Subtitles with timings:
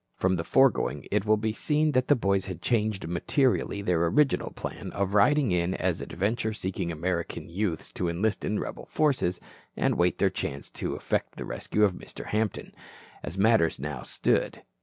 [0.15, 4.49] From the foregoing it will be seen that the boys had changed materially their original
[4.49, 9.39] plan of riding in as adventure seeking American youths to enlist in the rebel forces,
[9.77, 12.25] and wait their chance to effect the rescue of Mr.
[12.25, 12.73] Hampton.
[13.21, 14.63] As matters now stood.